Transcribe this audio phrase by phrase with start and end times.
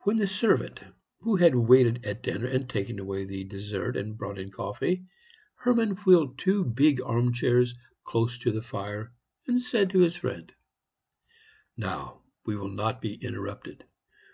[0.00, 0.80] When the servant
[1.20, 5.06] who had waited at dinner had taken away the dessert and brought in coffee,
[5.54, 7.72] Hermann wheeled two big arm chairs
[8.04, 9.14] close to the fire,
[9.46, 10.52] and said to his friend:
[11.74, 13.84] "Now, we will not be interrupted.